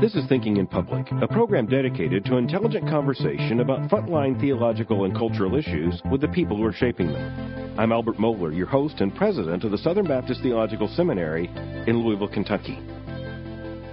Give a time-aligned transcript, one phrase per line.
[0.00, 5.12] This is Thinking in Public, a program dedicated to intelligent conversation about frontline theological and
[5.12, 7.74] cultural issues with the people who are shaping them.
[7.76, 11.50] I'm Albert Mohler, your host and president of the Southern Baptist Theological Seminary
[11.88, 12.78] in Louisville, Kentucky.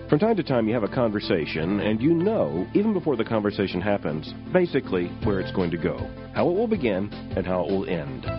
[0.10, 3.82] From time to time, you have a conversation, and you know, even before the conversation
[3.82, 5.98] happens, basically where it's going to go,
[6.36, 8.39] how it will begin, and how it will end.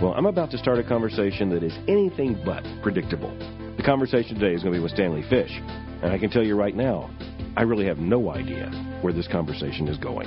[0.00, 3.34] Well, I'm about to start a conversation that is anything but predictable.
[3.78, 6.54] The conversation today is going to be with Stanley Fish, and I can tell you
[6.54, 7.10] right now,
[7.56, 8.68] I really have no idea
[9.00, 10.26] where this conversation is going.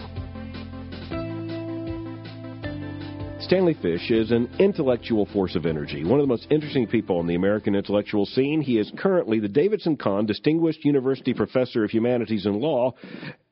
[3.41, 7.27] Stanley Fish is an intellectual force of energy, one of the most interesting people on
[7.27, 8.61] the American intellectual scene.
[8.61, 12.95] He is currently the Davidson Kahn Distinguished University Professor of Humanities and Law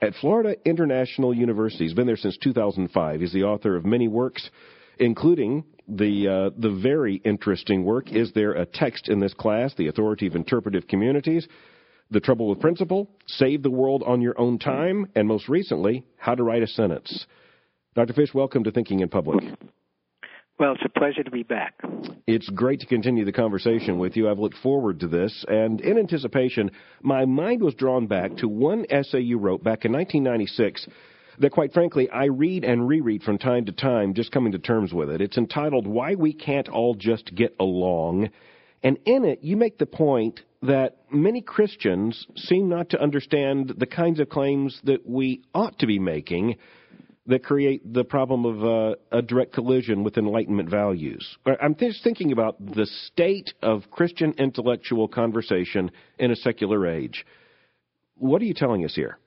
[0.01, 1.83] at Florida International University.
[1.83, 3.21] He's been there since 2005.
[3.21, 4.49] He's the author of many works,
[4.97, 9.73] including the uh, the very interesting work "Is There a Text in This Class?
[9.75, 11.47] The Authority of Interpretive Communities."
[12.09, 16.35] The Trouble with Principle, Save the World on Your Own Time, and most recently, How
[16.35, 17.25] to Write a Sentence.
[17.95, 18.13] Dr.
[18.13, 19.43] Fish, welcome to Thinking in Public.
[20.57, 21.75] Well, it's a pleasure to be back.
[22.25, 24.29] It's great to continue the conversation with you.
[24.29, 28.85] I've looked forward to this, and in anticipation, my mind was drawn back to one
[28.89, 30.87] essay you wrote back in 1996
[31.39, 34.93] that, quite frankly, I read and reread from time to time, just coming to terms
[34.93, 35.21] with it.
[35.21, 38.29] It's entitled Why We Can't All Just Get Along.
[38.83, 43.85] And in it, you make the point that many Christians seem not to understand the
[43.85, 46.55] kinds of claims that we ought to be making
[47.27, 51.37] that create the problem of uh, a direct collision with Enlightenment values.
[51.61, 57.25] I'm just thinking about the state of Christian intellectual conversation in a secular age.
[58.15, 59.19] What are you telling us here?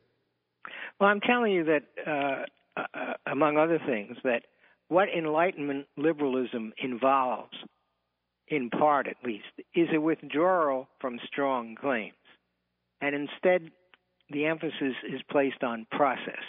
[1.00, 2.44] Well, I'm telling you that, uh,
[2.76, 4.42] uh, among other things, that
[4.88, 7.56] what Enlightenment liberalism involves,
[8.48, 12.14] in part at least, is a withdrawal from strong claims.
[13.00, 13.70] And instead,
[14.28, 16.44] the emphasis is placed on process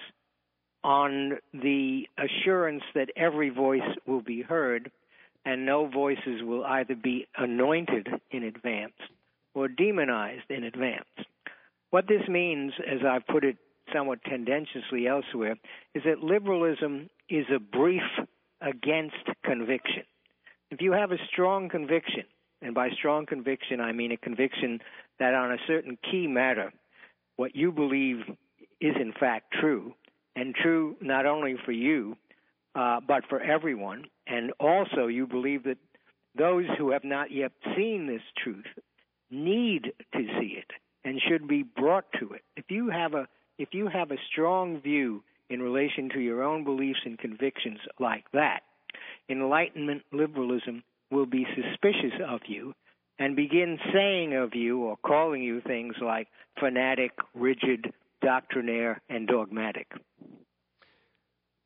[0.83, 4.91] on the assurance that every voice will be heard
[5.45, 8.93] and no voices will either be anointed in advance
[9.53, 11.05] or demonized in advance.
[11.91, 13.57] What this means, as I've put it
[13.93, 15.55] somewhat tendentiously elsewhere,
[15.93, 18.01] is that liberalism is a brief
[18.61, 20.03] against conviction.
[20.69, 22.23] If you have a strong conviction,
[22.61, 24.79] and by strong conviction I mean a conviction
[25.19, 26.71] that on a certain key matter,
[27.35, 28.19] what you believe
[28.79, 29.93] is in fact true,
[30.35, 32.15] and true not only for you,
[32.75, 34.05] uh, but for everyone.
[34.27, 35.77] And also, you believe that
[36.35, 38.65] those who have not yet seen this truth
[39.29, 40.71] need to see it
[41.03, 42.43] and should be brought to it.
[42.55, 43.27] If you have a
[43.61, 48.25] if you have a strong view in relation to your own beliefs and convictions like
[48.33, 48.61] that,
[49.29, 52.73] Enlightenment liberalism will be suspicious of you
[53.19, 56.27] and begin saying of you or calling you things like
[56.59, 59.91] fanatic, rigid, doctrinaire, and dogmatic.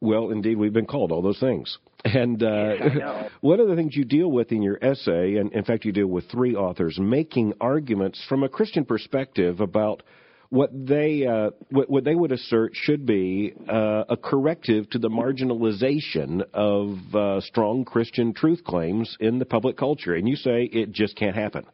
[0.02, 1.78] Well, indeed, we've been called all those things.
[2.06, 5.64] And uh, yes, one of the things you deal with in your essay, and in
[5.64, 10.04] fact, you deal with three authors, making arguments from a Christian perspective about
[10.50, 15.10] what they uh, what, what, they would assert should be uh, a corrective to the
[15.10, 20.92] marginalization of uh, strong Christian truth claims in the public culture, and you say it
[20.92, 21.66] just can't happen.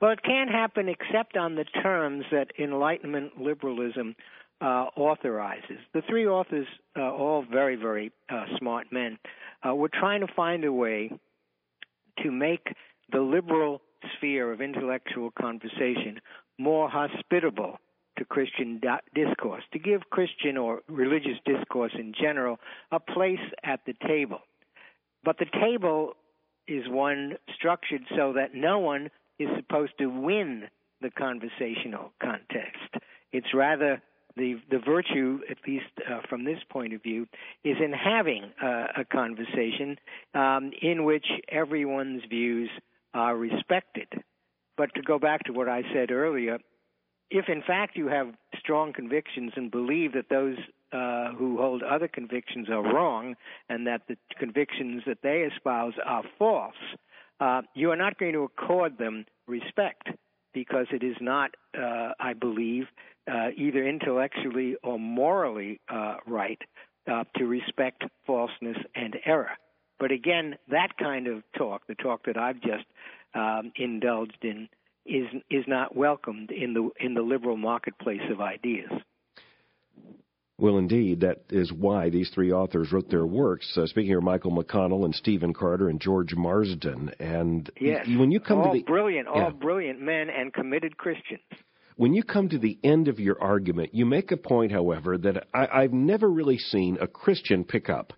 [0.00, 4.14] Well, it can't happen except on the terms that Enlightenment liberalism
[4.60, 5.78] uh, authorizes.
[5.92, 6.66] The three authors,
[6.96, 9.18] uh, all very, very uh, smart men,
[9.64, 11.10] were trying to find a way
[12.22, 12.68] to make
[13.10, 13.82] the liberal
[14.16, 16.20] sphere of intellectual conversation
[16.58, 17.78] more hospitable
[18.18, 18.80] to Christian
[19.14, 22.58] discourse, to give Christian or religious discourse in general
[22.90, 24.40] a place at the table.
[25.22, 26.14] But the table
[26.66, 30.64] is one structured so that no one is supposed to win
[31.00, 32.94] the conversational context.
[33.32, 34.02] It's rather
[34.36, 37.26] the the virtue, at least uh, from this point of view,
[37.64, 39.98] is in having uh, a conversation
[40.34, 42.70] um, in which everyone's views
[43.14, 44.08] are respected.
[44.76, 46.58] But to go back to what I said earlier,
[47.30, 48.28] if in fact you have
[48.58, 50.56] strong convictions and believe that those
[50.92, 53.34] uh, who hold other convictions are wrong
[53.68, 56.74] and that the convictions that they espouse are false,
[57.40, 60.08] uh, you are not going to accord them respect
[60.54, 62.84] because it is not, uh, I believe,
[63.30, 66.60] uh, either intellectually or morally uh, right
[67.10, 69.50] uh, to respect falseness and error.
[69.98, 72.84] But again, that kind of talk, the talk that I've just
[73.34, 74.68] um, indulged in,
[75.04, 78.90] is is not welcomed in the in the liberal marketplace of ideas.
[80.58, 83.76] Well, indeed, that is why these three authors wrote their works.
[83.76, 88.40] Uh, speaking of Michael McConnell and Stephen Carter and George Marsden, and yes, when you
[88.40, 89.44] come all to the brilliant, yeah.
[89.44, 91.42] all brilliant men and committed Christians.
[91.96, 95.46] When you come to the end of your argument, you make a point, however, that
[95.52, 98.14] I, I've never really seen a Christian pick up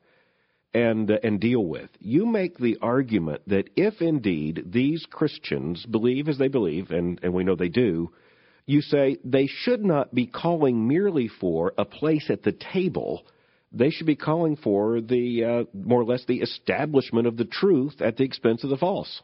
[0.75, 1.91] and uh, and deal with.
[1.99, 7.33] You make the argument that if indeed these Christians believe as they believe, and, and
[7.33, 8.13] we know they do,
[8.67, 13.25] you say they should not be calling merely for a place at the table.
[13.73, 18.01] They should be calling for the uh, more or less the establishment of the truth
[18.01, 19.23] at the expense of the false.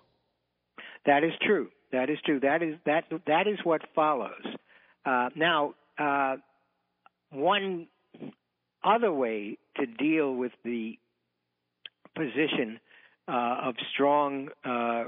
[1.07, 1.69] That is true.
[1.93, 2.41] That is true.
[2.41, 4.43] That is that that is what follows.
[5.05, 6.37] Uh, now, uh,
[7.31, 7.87] one
[8.83, 10.99] other way to deal with the
[12.15, 12.79] position
[13.29, 15.05] uh, of strong uh,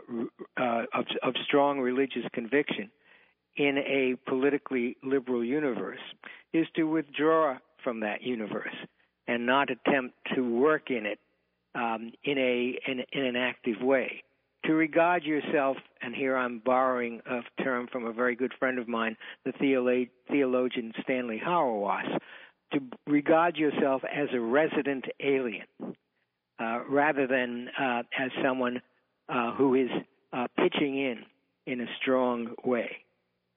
[0.57, 2.91] uh, of, of strong religious conviction
[3.57, 6.01] in a politically liberal universe
[6.53, 8.75] is to withdraw from that universe
[9.29, 11.19] and not attempt to work in it
[11.75, 14.23] um, in a in, in an active way.
[14.65, 18.89] To regard yourself, and here I'm borrowing a term from a very good friend of
[18.89, 19.53] mine, the
[20.29, 22.19] theologian Stanley Hauerwas,
[22.73, 25.67] to regard yourself as a resident alien
[26.89, 28.81] rather than uh, as someone
[29.29, 29.91] uh, who is
[30.33, 31.25] uh, pitching in
[31.67, 32.99] in a strong way.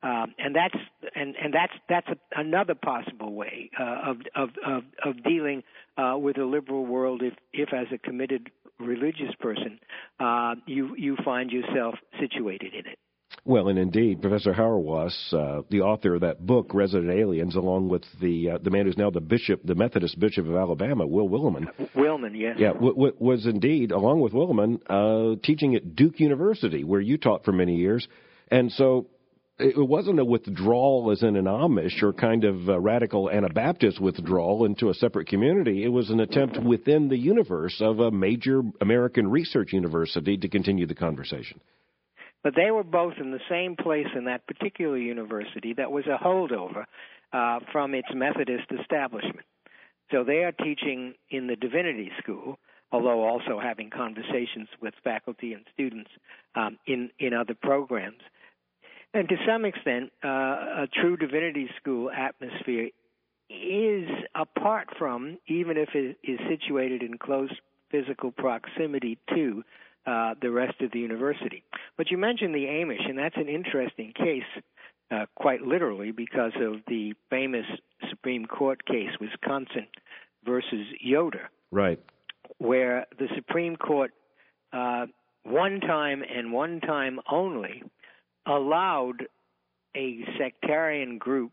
[0.02, 0.76] Um, and that's
[1.16, 5.64] and, and that's that's a, another possible way uh, of, of of of dealing
[5.98, 8.50] uh, with a liberal world if if as a committed
[8.80, 9.78] religious person
[10.66, 12.98] you you find yourself situated in it.
[13.50, 18.04] Well, and indeed, Professor Hauerwas, uh, the author of that book, Resident Aliens, along with
[18.22, 21.66] the uh, the man who's now the bishop, the Methodist bishop of Alabama, Will Willimon.
[21.96, 22.58] Willimon, yes.
[22.60, 27.18] Yeah, w- w- was indeed, along with Willimon, uh, teaching at Duke University, where you
[27.18, 28.08] taught for many years.
[28.52, 29.08] And so
[29.58, 34.90] it wasn't a withdrawal as in an Amish or kind of radical Anabaptist withdrawal into
[34.90, 35.84] a separate community.
[35.84, 40.86] It was an attempt within the universe of a major American research university to continue
[40.86, 41.60] the conversation.
[42.44, 46.18] But they were both in the same place in that particular university that was a
[46.24, 46.86] holdover
[47.34, 49.46] uh, from its Methodist establishment.
[50.12, 52.58] So they are teaching in the divinity school,
[52.92, 56.10] although also having conversations with faculty and students
[56.56, 58.22] um, in in other programs.
[59.14, 62.90] And to some extent, uh, a true divinity school atmosphere
[63.50, 67.52] is apart from, even if it is situated in close
[67.90, 69.64] physical proximity to,
[70.10, 71.64] uh, the rest of the university.
[71.96, 74.64] But you mentioned the Amish, and that's an interesting case,
[75.12, 77.66] uh, quite literally, because of the famous
[78.10, 79.86] Supreme Court case, Wisconsin
[80.46, 81.52] versus Yoder.
[81.70, 82.00] Right.
[82.58, 84.12] Where the Supreme Court,
[84.74, 85.06] uh,
[85.44, 87.84] one time and one time only,
[88.48, 89.28] allowed
[89.96, 91.52] a sectarian group,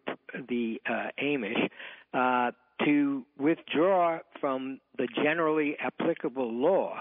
[0.49, 1.69] the uh, Amish,
[2.15, 2.53] uh,
[2.87, 7.01] to withdraw from the generally applicable law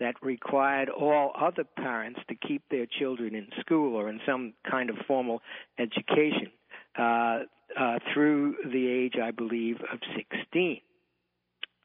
[0.00, 4.90] that required all other parents to keep their children in school or in some kind
[4.90, 5.40] of formal
[5.78, 6.50] education
[6.98, 7.40] uh,
[7.78, 10.80] uh, through the age, I believe, of 16.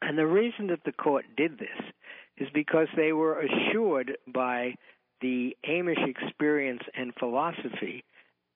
[0.02, 1.68] And the reason that the court did this
[2.38, 4.76] is because they were assured by
[5.22, 8.04] the Amish experience and philosophy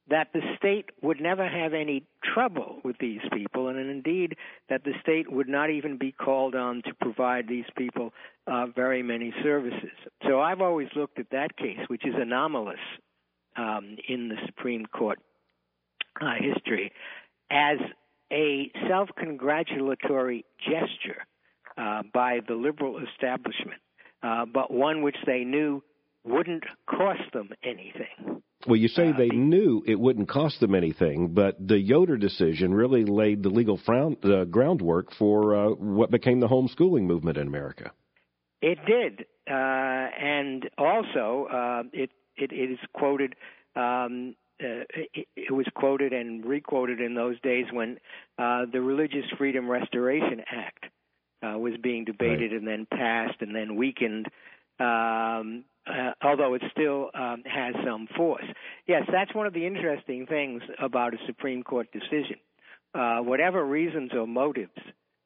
[0.09, 2.03] that the state would never have any
[2.33, 4.35] trouble with these people, and indeed
[4.69, 8.13] that the state would not even be called on to provide these people
[8.47, 9.95] uh, very many services.
[10.27, 12.79] So I've always looked at that case, which is anomalous
[13.55, 15.19] um, in the Supreme Court
[16.21, 16.91] uh, history,
[17.49, 17.77] as
[18.31, 21.25] a self congratulatory gesture
[21.77, 23.79] uh, by the liberal establishment,
[24.21, 25.81] uh, but one which they knew
[26.25, 28.41] wouldn't cost them anything.
[28.65, 32.73] Well, you say uh, they knew it wouldn't cost them anything, but the Yoder decision
[32.73, 37.47] really laid the legal frown, uh, groundwork for uh, what became the homeschooling movement in
[37.47, 37.91] America.
[38.61, 43.35] It did, uh, and also uh, it, it, it is quoted.
[43.75, 47.97] Um, uh, it, it, was quoted and requoted in those days when
[48.37, 50.85] the Religious Freedom Restoration Act
[51.41, 52.59] was being debated right.
[52.59, 54.27] and then passed and then weakened
[54.79, 58.45] um, uh, although it still um, has some force.
[58.87, 62.37] Yes, that's one of the interesting things about a Supreme Court decision.
[62.93, 64.71] Uh, whatever reasons or motives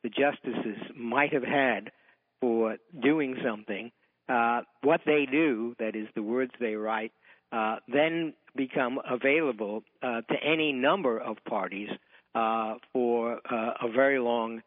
[0.03, 1.91] the justices might have had
[2.39, 3.91] for doing something,
[4.29, 7.11] uh, what they do, that is, the words they write,
[7.51, 11.89] uh, then become available uh, to any number of parties
[12.35, 14.61] uh, for a very long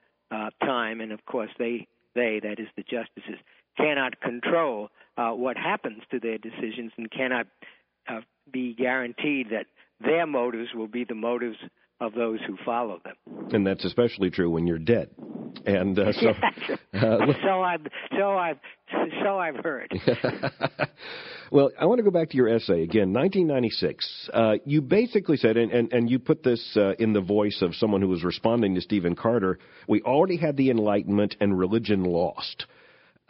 [0.63, 1.01] time.
[1.01, 3.39] And of course, they, they, that is, the justices,
[3.77, 7.47] cannot control uh, what happens to their decisions and cannot
[8.09, 8.21] uh,
[8.53, 9.67] be guaranteed that
[10.01, 11.59] their motives will be the motives
[12.01, 13.15] of those who follow them.
[13.53, 15.11] And that's especially true when you're dead.
[15.67, 16.29] And uh, so,
[16.95, 17.87] uh, so I've
[18.19, 18.59] so I've
[19.23, 19.93] so I've heard.
[21.51, 24.31] well, I want to go back to your essay again, 1996.
[24.33, 27.75] Uh, you basically said, and, and, and you put this uh, in the voice of
[27.75, 29.59] someone who was responding to Stephen Carter.
[29.89, 32.67] We already had the Enlightenment, and religion lost.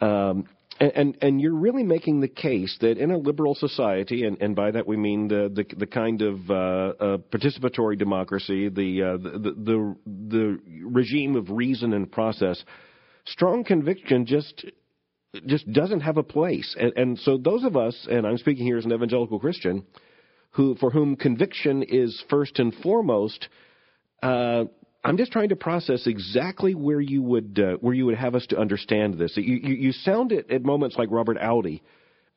[0.01, 0.45] Um,
[0.79, 4.71] and, and, you're really making the case that in a liberal society, and, and by
[4.71, 9.53] that we mean the the, the kind of uh, uh, participatory democracy, the, uh, the
[9.57, 9.95] the
[10.27, 12.63] the regime of reason and process,
[13.25, 14.65] strong conviction just
[15.45, 16.75] just doesn't have a place.
[16.79, 19.85] And, and so those of us, and I'm speaking here as an evangelical Christian,
[20.51, 23.49] who for whom conviction is first and foremost.
[24.23, 24.65] Uh,
[25.03, 28.45] I'm just trying to process exactly where you would uh, where you would have us
[28.47, 29.35] to understand this.
[29.35, 31.81] You, you, you sound it at moments like Robert Audi,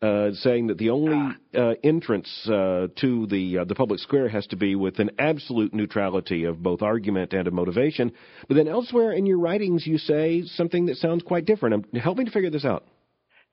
[0.00, 1.58] uh, saying that the only ah.
[1.58, 5.74] uh, entrance uh, to the uh, the public square has to be with an absolute
[5.74, 8.12] neutrality of both argument and of motivation.
[8.48, 11.86] But then elsewhere in your writings, you say something that sounds quite different.
[11.92, 12.84] I'm, help me to figure this out.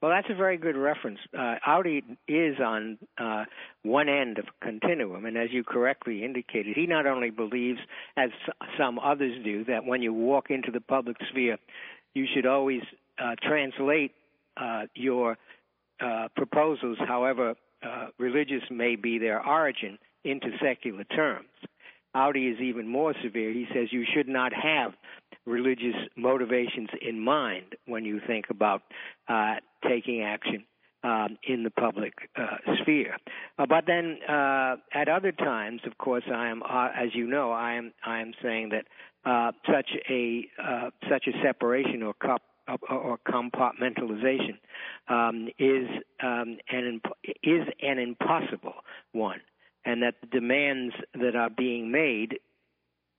[0.02, 1.20] Well, that's a very good reference.
[1.38, 3.46] Uh, Audi is on uh,
[3.84, 7.80] one end of a continuum, and as you correctly indicated, he not only believes,
[8.18, 8.32] as
[8.80, 11.58] some others do, that when you walk into the public sphere,
[12.16, 12.82] you should always
[13.24, 14.14] uh, translate
[14.58, 15.38] uh, your
[16.04, 17.54] uh, proposals, however
[17.84, 21.48] uh, religious may be their origin, into secular terms.
[22.16, 23.52] Audi is even more severe.
[23.52, 24.94] He says you should not have
[25.46, 28.82] religious motivations in mind when you think about
[29.28, 29.56] uh,
[29.88, 30.66] taking action
[31.04, 33.18] um, in the public uh, sphere.
[33.58, 37.52] Uh, but then, uh, at other times, of course, I am, uh, as you know,
[37.52, 38.86] I am, I am saying that
[39.30, 42.42] uh, such a uh, such a separation or cup
[42.90, 44.58] or compartmentalization
[45.10, 45.88] um, is
[46.24, 47.02] um, an
[47.44, 48.74] is an impossible
[49.12, 49.42] one,
[49.86, 52.40] and that the demands that are being made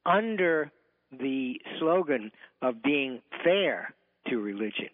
[0.07, 0.73] under
[1.13, 3.95] the slogan of being fair
[4.29, 4.89] to religion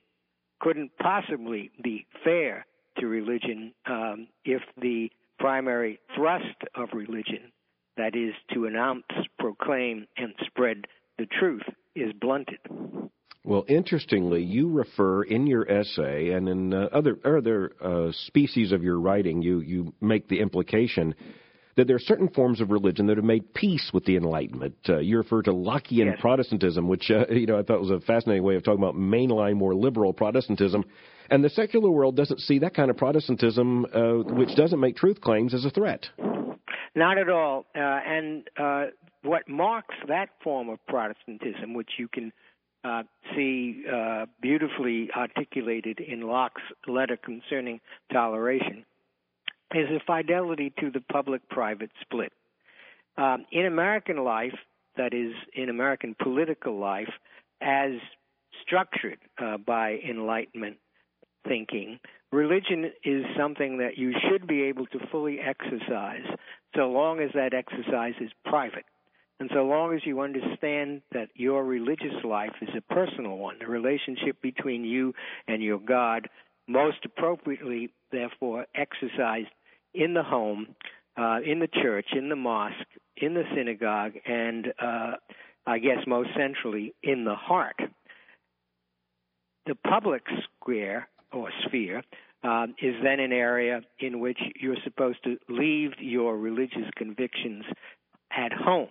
[0.61, 2.67] couldn't possibly be fair
[2.99, 7.53] to religion um, if the primary thrust of religion,
[7.97, 9.05] that is to announce,
[9.39, 10.87] proclaim, and spread
[11.19, 11.63] the truth,
[11.95, 12.59] is blunted.
[13.45, 18.83] Well, interestingly, you refer in your essay and in uh, other other uh, species of
[18.83, 21.15] your writing, you you make the implication
[21.79, 24.75] that there are certain forms of religion that have made peace with the Enlightenment.
[24.89, 26.17] Uh, you refer to Lockean yes.
[26.21, 29.55] Protestantism, which uh, you know I thought was a fascinating way of talking about mainline,
[29.55, 30.85] more liberal Protestantism.
[31.31, 35.21] And the secular world doesn't see that kind of Protestantism, uh, which doesn't make truth
[35.21, 36.07] claims, as a threat.
[36.97, 37.67] Not at all.
[37.77, 38.87] Uh, and uh,
[39.23, 42.33] what marks that form of Protestantism, which you can
[42.83, 43.05] uh,
[43.37, 47.81] see uh, beautifully articulated in Locke's letter concerning
[48.13, 48.85] toleration,
[49.75, 52.33] is a fidelity to the public private split.
[53.17, 54.55] Um, in American life,
[54.97, 57.11] that is, in American political life,
[57.61, 57.93] as
[58.63, 60.77] structured uh, by Enlightenment
[61.47, 61.99] thinking,
[62.33, 66.25] religion is something that you should be able to fully exercise
[66.77, 68.85] so long as that exercise is private.
[69.41, 73.69] And so long as you understand that your religious life is a personal one, a
[73.69, 75.15] relationship between you
[75.47, 76.29] and your God,
[76.67, 79.49] most appropriately, therefore, exercised
[79.99, 80.69] in the home,
[81.19, 82.75] uh, in the church, in the mosque,
[83.17, 85.13] in the synagogue, and uh,
[85.67, 87.77] I guess most centrally, in the heart.
[89.67, 90.23] The public
[90.61, 92.03] square or sphere
[92.45, 97.65] uh, is then an area in which you're supposed to leave your religious convictions
[98.31, 98.89] at home.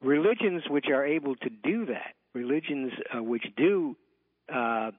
[0.00, 3.96] Religions which are able to do that, religions uh, which do
[4.54, 4.92] uh,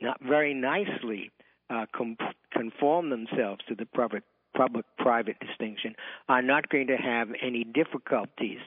[0.00, 1.30] not very nicely
[1.70, 2.16] uh, com-
[2.52, 4.22] conform themselves to the public
[4.56, 5.94] public private distinction
[6.28, 8.58] are not going to have any difficulties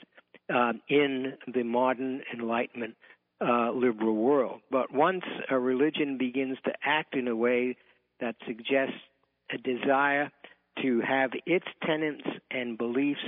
[0.54, 2.96] uh, in the modern Enlightenment
[3.42, 4.62] uh, liberal world.
[4.72, 7.78] But once a religion begins to act in a way
[8.20, 9.00] that suggests
[9.52, 10.32] a desire
[10.82, 13.20] to have its tenets and beliefs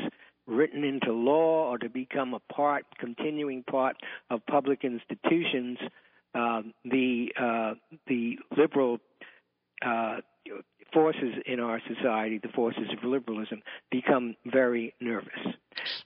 [0.47, 3.95] written into law or to become a part, continuing part
[4.29, 5.77] of public institutions,
[6.33, 7.73] uh, the uh,
[8.07, 8.99] the liberal
[9.85, 10.17] uh,
[10.93, 15.29] forces in our society, the forces of liberalism, become very nervous.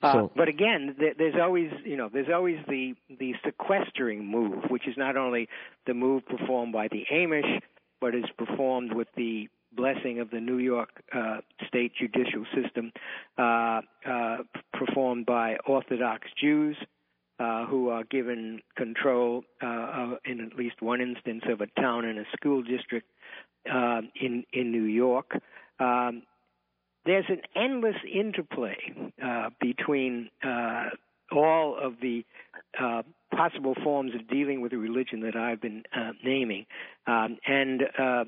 [0.02, 4.88] Uh, so, but again, there's always, you know, there's always the the sequestering move, which
[4.88, 5.48] is not only
[5.88, 7.62] the move performed by the Amish,
[8.00, 11.38] but is performed with the blessing of the New York uh,
[11.68, 12.92] state judicial system,
[13.38, 14.38] uh, uh,
[14.74, 16.78] performed by Orthodox Jews.
[17.38, 22.18] Uh, who are given control, uh, in at least one instance, of a town and
[22.18, 23.10] a school district
[23.72, 25.40] uh, in in New York.
[25.80, 26.24] Um,
[27.06, 28.78] there's an endless interplay
[29.24, 30.90] uh, between uh,
[31.32, 32.26] all of the
[32.80, 33.04] uh,
[33.36, 36.66] possible forms of dealing with a religion that I've been uh, naming,
[37.06, 38.26] um, and uh,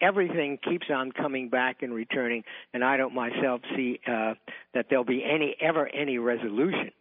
[0.00, 4.34] everything keeps on coming back and returning, and I don't myself see uh,
[4.74, 6.92] that there'll be any ever any resolution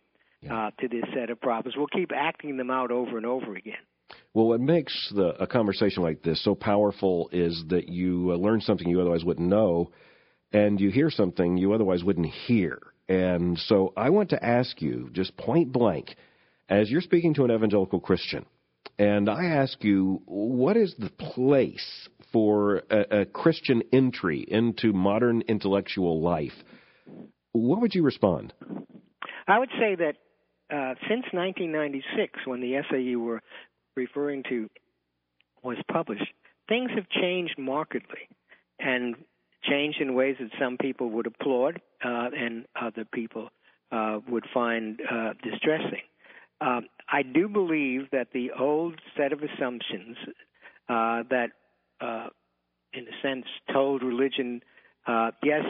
[0.50, 1.76] uh, to this set of problems.
[1.76, 3.76] We'll keep acting them out over and over again.
[4.34, 8.62] Well, what makes the, a conversation like this so powerful is that you uh, learn
[8.62, 9.92] something you otherwise wouldn't know,
[10.52, 12.82] and you hear something you otherwise wouldn't hear.
[13.08, 16.16] And so I want to ask you, just point blank,
[16.68, 18.46] as you're speaking to an evangelical Christian,
[18.98, 25.42] and I ask you, what is the place for a, a Christian entry into modern
[25.42, 26.54] intellectual life?
[27.52, 28.54] What would you respond?
[29.48, 30.16] I would say that
[30.72, 33.42] uh, since 1996, when the you were
[33.96, 34.70] referring to
[35.64, 36.32] was published,
[36.68, 38.30] things have changed markedly
[38.80, 39.16] and
[39.64, 43.50] changed in ways that some people would applaud uh, and other people
[43.92, 46.02] uh, would find uh, distressing.
[46.62, 50.18] Um, I do believe that the old set of assumptions
[50.88, 51.50] uh, that,
[52.00, 52.28] uh,
[52.94, 54.62] in a sense, told religion,
[55.08, 55.64] uh, yes,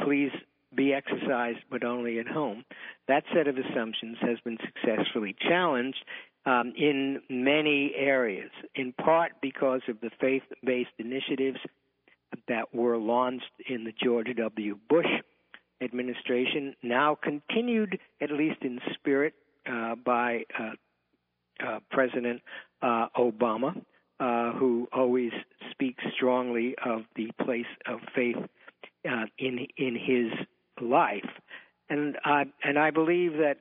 [0.00, 0.30] please
[0.74, 2.64] be exercised, but only at home.
[3.08, 6.04] That set of assumptions has been successfully challenged
[6.46, 11.58] um, in many areas, in part because of the faith based initiatives
[12.48, 14.78] that were launched in the George W.
[14.88, 15.06] Bush
[15.82, 19.34] administration, now continued, at least in spirit,
[19.70, 22.40] uh, by uh, uh, President
[22.82, 23.82] uh, Obama,
[24.20, 25.32] uh, who always
[25.70, 28.36] speaks strongly of the place of faith
[29.08, 30.32] uh, in in his
[30.80, 31.28] life,
[31.90, 33.58] and I and I believe that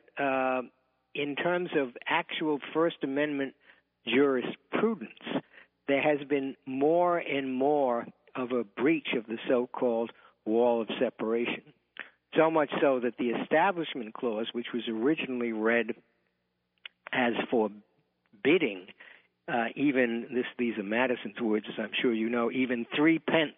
[1.15, 3.53] in terms of actual First Amendment
[4.07, 5.43] jurisprudence,
[5.87, 8.05] there has been more and more
[8.35, 10.11] of a breach of the so-called
[10.45, 11.63] wall of separation.
[12.35, 15.91] So much so that the Establishment Clause, which was originally read
[17.13, 18.87] as forbidding
[19.47, 23.53] uh, even this these are Madison's words, as I'm sure you know, even three pence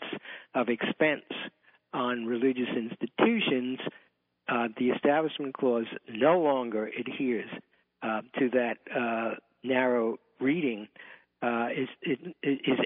[0.54, 1.32] of expense
[1.94, 3.80] on religious institutions,
[4.50, 7.50] uh, the Establishment Clause no longer adheres
[8.02, 10.88] uh, to that uh, narrow reading.
[11.42, 12.18] Uh, is, is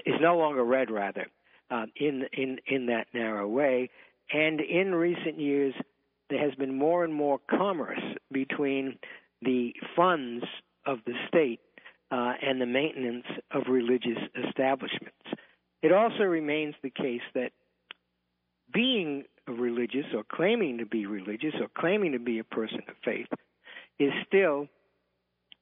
[0.04, 1.26] is no longer read rather
[1.70, 3.88] uh, in in in that narrow way,
[4.32, 5.74] and in recent years
[6.28, 8.98] there has been more and more commerce between
[9.40, 10.44] the funds
[10.86, 11.60] of the state
[12.10, 15.16] uh, and the maintenance of religious establishments.
[15.82, 17.52] It also remains the case that
[18.72, 23.26] being religious or claiming to be religious or claiming to be a person of faith
[23.98, 24.66] is still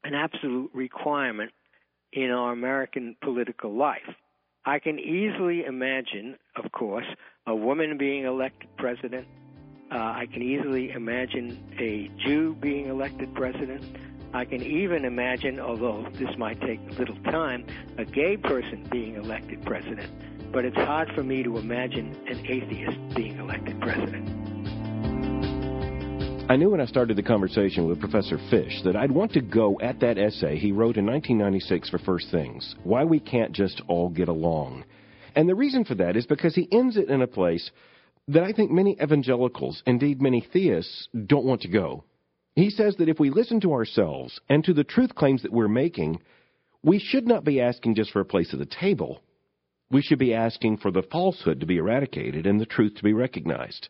[0.05, 1.53] an absolute requirement
[2.13, 4.15] in our American political life.
[4.65, 7.07] I can easily imagine, of course,
[7.47, 9.27] a woman being elected president.
[9.91, 13.83] Uh, I can easily imagine a Jew being elected president.
[14.33, 17.67] I can even imagine, although this might take a little time,
[17.99, 20.11] a gay person being elected president
[20.53, 24.29] but it's hard for me to imagine an atheist being elected president.
[26.51, 29.79] I knew when I started the conversation with Professor Fish that I'd want to go
[29.81, 34.09] at that essay he wrote in 1996 for First Things Why We Can't Just All
[34.09, 34.85] Get Along.
[35.37, 37.71] And the reason for that is because he ends it in a place
[38.27, 42.03] that I think many evangelicals, indeed many theists, don't want to go.
[42.57, 45.69] He says that if we listen to ourselves and to the truth claims that we're
[45.69, 46.21] making,
[46.83, 49.23] we should not be asking just for a place at the table
[49.91, 53.13] we should be asking for the falsehood to be eradicated and the truth to be
[53.13, 53.89] recognized.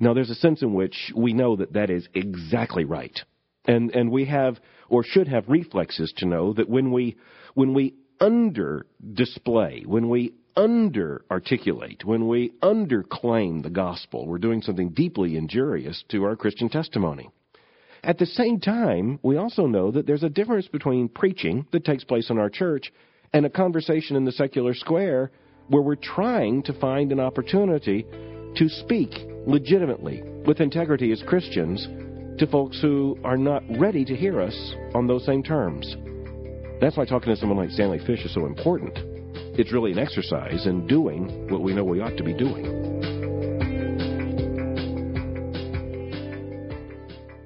[0.00, 3.18] Now, there's a sense in which we know that that is exactly right.
[3.64, 7.16] And, and we have, or should have, reflexes to know that when we,
[7.54, 14.62] when we under display, when we under articulate, when we underclaim the gospel, we're doing
[14.62, 17.30] something deeply injurious to our Christian testimony.
[18.02, 22.04] At the same time, we also know that there's a difference between preaching that takes
[22.04, 22.92] place in our church
[23.34, 25.30] and a conversation in the secular square
[25.68, 28.06] where we're trying to find an opportunity
[28.56, 29.10] to speak
[29.46, 31.86] legitimately with integrity as Christians
[32.38, 35.96] to folks who are not ready to hear us on those same terms.
[36.80, 38.98] That's why talking to someone like Stanley Fish is so important.
[39.58, 43.13] It's really an exercise in doing what we know we ought to be doing.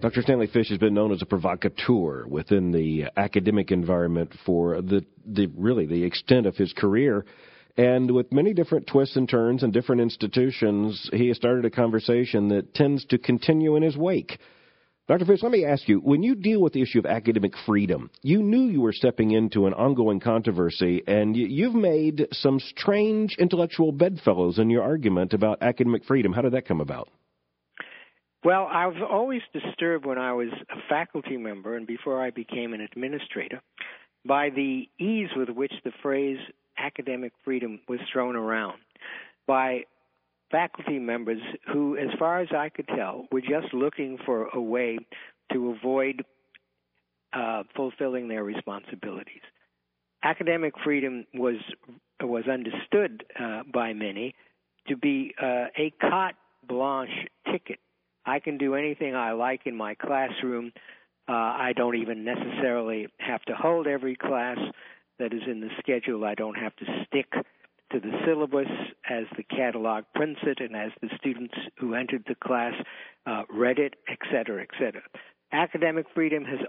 [0.00, 0.22] Dr.
[0.22, 5.48] Stanley Fish has been known as a provocateur within the academic environment for the, the
[5.56, 7.24] really the extent of his career.
[7.76, 12.48] And with many different twists and turns and different institutions, he has started a conversation
[12.50, 14.38] that tends to continue in his wake.
[15.08, 15.24] Dr.
[15.24, 18.40] Fish, let me ask you, when you deal with the issue of academic freedom, you
[18.40, 24.60] knew you were stepping into an ongoing controversy, and you've made some strange intellectual bedfellows
[24.60, 26.32] in your argument about academic freedom.
[26.32, 27.08] How did that come about?
[28.44, 32.72] Well, I was always disturbed when I was a faculty member and before I became
[32.72, 33.60] an administrator
[34.26, 36.38] by the ease with which the phrase
[36.78, 38.78] academic freedom was thrown around
[39.46, 39.82] by
[40.50, 41.40] faculty members
[41.72, 44.98] who, as far as I could tell, were just looking for a way
[45.52, 46.24] to avoid
[47.32, 49.42] uh, fulfilling their responsibilities.
[50.22, 51.56] Academic freedom was
[52.20, 54.34] was understood uh, by many
[54.88, 56.34] to be uh, a carte
[56.66, 57.78] blanche ticket.
[58.28, 60.72] I can do anything I like in my classroom.
[61.28, 64.58] Uh, I don't even necessarily have to hold every class
[65.18, 66.24] that is in the schedule.
[66.24, 68.68] I don't have to stick to the syllabus
[69.08, 72.74] as the catalog prints it and as the students who entered the class
[73.26, 75.02] uh, read it, et cetera, et cetera.
[75.52, 76.60] Academic freedom has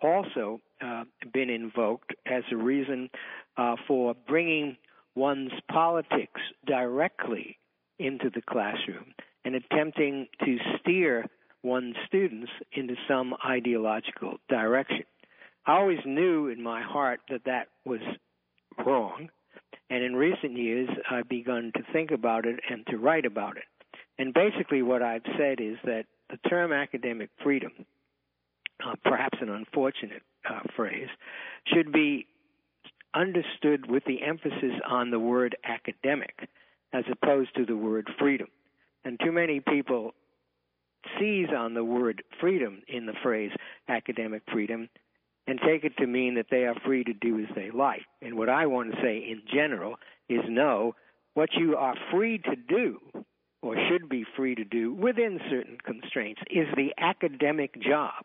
[0.00, 3.10] also uh, been invoked as a reason
[3.56, 4.76] uh, for bringing
[5.16, 7.58] one's politics directly
[7.98, 9.12] into the classroom
[9.44, 11.26] and attempting to steer
[11.62, 15.04] one's students into some ideological direction.
[15.66, 18.00] I always knew in my heart that that was
[18.84, 19.28] wrong,
[19.90, 23.64] and in recent years I've begun to think about it and to write about it.
[24.18, 27.72] And basically, what I've said is that the term academic freedom,
[28.84, 31.08] uh, perhaps an unfortunate uh, phrase,
[31.66, 32.26] should be
[33.14, 36.48] understood with the emphasis on the word academic
[36.92, 38.48] as opposed to the word freedom.
[39.04, 40.12] And too many people
[41.18, 43.52] seize on the word freedom in the phrase
[43.88, 44.88] academic freedom
[45.46, 48.02] and take it to mean that they are free to do as they like.
[48.22, 49.96] And what I want to say in general
[50.28, 50.94] is no,
[51.34, 52.98] what you are free to do
[53.62, 58.24] or should be free to do within certain constraints is the academic job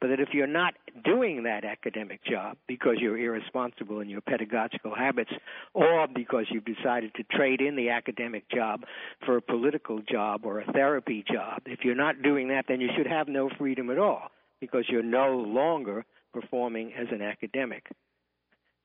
[0.00, 4.94] but that if you're not doing that academic job because you're irresponsible in your pedagogical
[4.94, 5.30] habits
[5.74, 8.82] or because you've decided to trade in the academic job
[9.26, 12.88] for a political job or a therapy job, if you're not doing that, then you
[12.96, 14.30] should have no freedom at all
[14.60, 17.86] because you're no longer performing as an academic.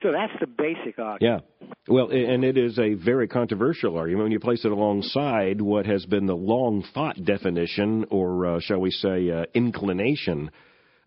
[0.01, 1.45] So that's the basic argument.
[1.61, 1.67] Yeah.
[1.87, 6.05] Well, and it is a very controversial argument when you place it alongside what has
[6.05, 10.51] been the long thought definition, or uh, shall we say, uh, inclination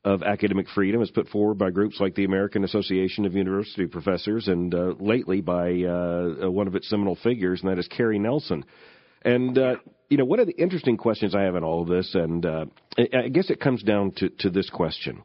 [0.07, 4.47] of academic freedom is put forward by groups like the American Association of University Professors
[4.47, 8.17] and uh, lately by uh, uh, one of its seminal figures, and that is Cary
[8.17, 8.65] Nelson.
[9.23, 9.75] And, uh,
[10.09, 12.67] you know, one of the interesting questions I have in all of this, and uh,
[12.97, 15.25] I guess it comes down to, to this question.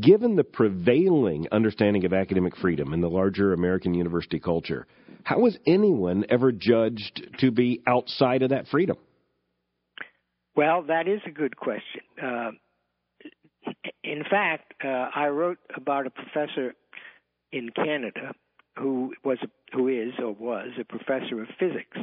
[0.00, 4.86] Given the prevailing understanding of academic freedom in the larger American university culture,
[5.24, 8.96] how is anyone ever judged to be outside of that freedom?
[10.56, 12.00] Well, that is a good question.
[12.22, 12.50] Uh,
[14.02, 16.74] in fact, uh, I wrote about a professor
[17.52, 18.32] in Canada
[18.78, 19.38] who was
[19.72, 21.96] who is or was a professor of physics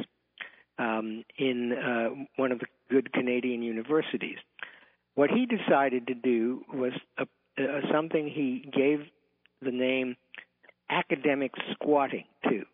[0.78, 4.38] um, in uh, one of the good Canadian universities.
[5.14, 7.26] What he decided to do was a,
[7.58, 9.00] a, something he gave
[9.60, 10.16] the name
[10.90, 12.64] academic squatting to.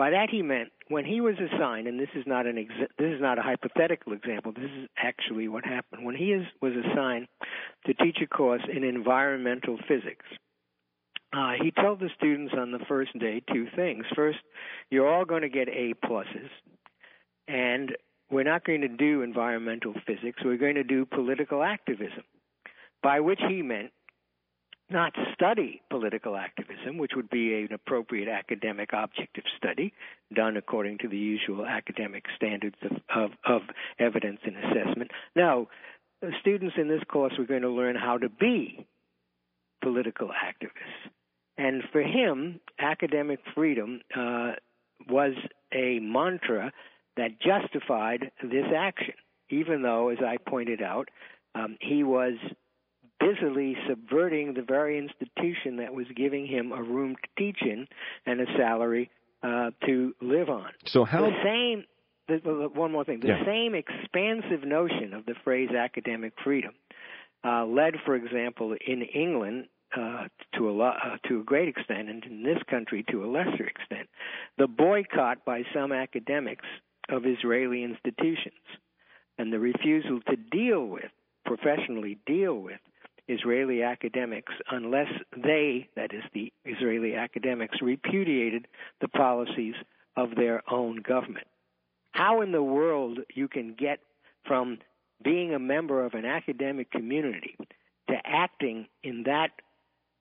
[0.00, 3.12] By that he meant when he was assigned, and this is not an exa- this
[3.12, 4.50] is not a hypothetical example.
[4.50, 6.06] This is actually what happened.
[6.06, 7.26] When he is, was assigned
[7.84, 10.24] to teach a course in environmental physics,
[11.34, 14.06] uh, he told the students on the first day two things.
[14.16, 14.38] First,
[14.90, 16.48] you're all going to get A pluses,
[17.46, 17.94] and
[18.30, 20.40] we're not going to do environmental physics.
[20.42, 22.24] We're going to do political activism.
[23.02, 23.92] By which he meant
[24.90, 29.92] not study political activism, which would be an appropriate academic objective study
[30.34, 33.62] done according to the usual academic standards of, of, of
[33.98, 35.10] evidence and assessment.
[35.36, 35.68] Now,
[36.40, 38.86] students in this course were going to learn how to be
[39.82, 41.10] political activists.
[41.56, 44.52] And for him, academic freedom uh,
[45.08, 45.32] was
[45.72, 46.72] a mantra
[47.16, 49.14] that justified this action,
[49.50, 51.08] even though, as I pointed out,
[51.54, 52.34] um, he was
[53.20, 57.86] busily subverting the very institution that was giving him a room to teach in
[58.26, 59.10] and a salary
[59.42, 60.70] uh, to live on.
[60.86, 61.84] So how the same.
[62.28, 63.44] The, one more thing: the yeah.
[63.44, 66.74] same expansive notion of the phrase academic freedom
[67.44, 70.24] uh, led, for example, in England uh,
[70.56, 73.64] to a lo- uh, to a great extent, and in this country to a lesser
[73.64, 74.08] extent,
[74.58, 76.66] the boycott by some academics
[77.08, 78.62] of Israeli institutions,
[79.38, 81.10] and the refusal to deal with
[81.44, 82.78] professionally deal with
[83.30, 88.66] Israeli academics unless they, that is, the Israeli academics, repudiated
[89.00, 89.74] the policies
[90.16, 91.46] of their own government.
[92.12, 94.00] How in the world you can get
[94.44, 94.78] from
[95.22, 97.56] being a member of an academic community
[98.08, 99.50] to acting in that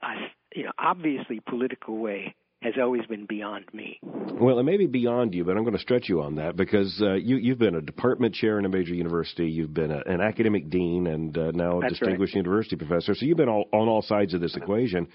[0.01, 0.15] uh,
[0.55, 3.99] you know, obviously political way has always been beyond me.
[4.03, 7.01] Well, it may be beyond you, but I'm going to stretch you on that because
[7.01, 10.19] uh, you, you've been a department chair in a major university, you've been a, an
[10.19, 12.43] academic dean, and uh, now a That's distinguished right.
[12.43, 13.15] university professor.
[13.15, 15.07] So you've been all, on all sides of this equation.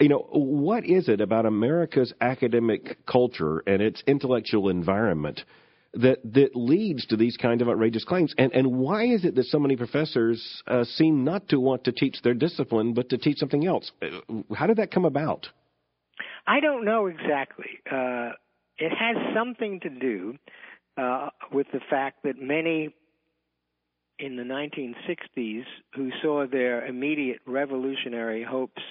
[0.00, 5.42] You know, what is it about America's academic culture and its intellectual environment
[5.94, 8.34] that that leads to these kind of outrageous claims?
[8.38, 11.92] And and why is it that so many professors uh, seem not to want to
[11.92, 13.92] teach their discipline, but to teach something else?
[14.00, 15.48] Uh, How did that come about?
[16.46, 17.78] I don't know exactly.
[17.90, 18.30] Uh,
[18.78, 20.36] it has something to do
[20.96, 22.94] uh, with the fact that many
[24.18, 28.82] in the 1960s who saw their immediate revolutionary hopes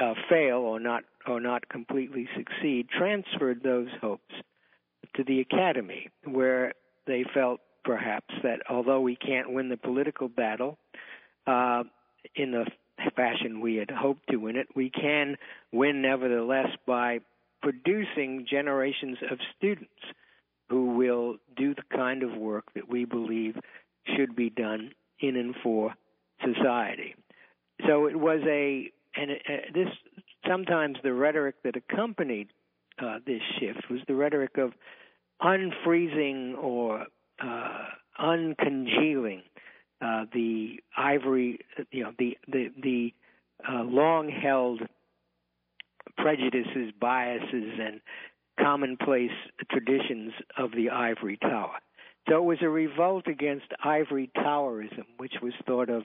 [0.00, 4.34] uh, fail or not or not completely succeed transferred those hopes
[5.16, 6.72] to the academy, where
[7.06, 10.78] they felt perhaps that although we can't win the political battle
[11.46, 11.82] uh,
[12.36, 12.66] in the
[13.14, 15.36] fashion we had hoped to win it, we can
[15.72, 17.20] win nevertheless by
[17.62, 19.90] producing generations of students
[20.68, 23.56] who will do the kind of work that we believe
[24.16, 25.94] should be done in and for
[26.44, 27.14] society.
[27.86, 29.88] So it was a, and it, uh, this
[30.46, 32.48] sometimes the rhetoric that accompanied
[33.02, 34.72] uh, this shift was the rhetoric of
[35.42, 37.06] unfreezing or
[37.40, 37.84] uh,
[38.20, 39.42] uncongealing
[40.00, 43.14] uh, the ivory, you know, the the the
[43.68, 44.82] uh, long-held
[46.16, 48.00] prejudices, biases, and
[48.60, 49.30] commonplace
[49.70, 51.78] traditions of the ivory tower.
[52.28, 56.04] So it was a revolt against ivory towerism, which was thought of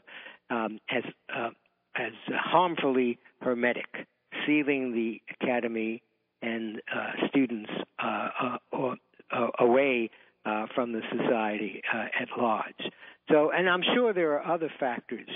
[0.49, 1.03] um, as
[1.35, 1.49] uh,
[1.95, 4.07] as harmfully hermetic,
[4.45, 6.01] sealing the academy
[6.41, 7.69] and uh, students
[8.03, 8.29] uh,
[8.73, 8.95] uh,
[9.31, 10.09] uh, away
[10.45, 12.89] uh, from the society uh, at large.
[13.29, 15.29] So, and I'm sure there are other factors.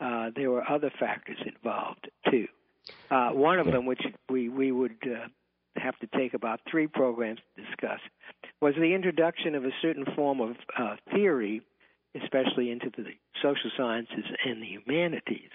[0.00, 2.46] Uh, there were other factors involved too.
[3.10, 5.26] Uh, one of them, which we we would uh,
[5.76, 8.00] have to take about three programs to discuss,
[8.60, 11.62] was the introduction of a certain form of uh, theory,
[12.22, 13.04] especially into the
[13.42, 15.50] social sciences and the humanities,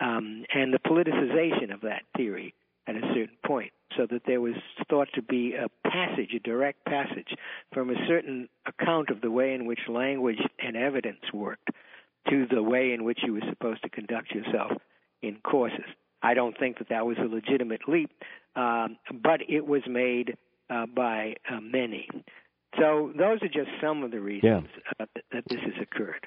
[0.00, 2.54] um, and the politicization of that theory
[2.86, 4.54] at a certain point, so that there was
[4.88, 7.34] thought to be a passage, a direct passage,
[7.72, 11.68] from a certain account of the way in which language and evidence worked
[12.28, 14.72] to the way in which you were supposed to conduct yourself
[15.22, 15.84] in courses.
[16.22, 18.10] I don't think that that was a legitimate leap,
[18.56, 20.36] um, but it was made
[20.70, 22.08] uh, by uh, many.
[22.78, 24.66] So those are just some of the reasons
[25.00, 26.26] uh, that, that this has occurred.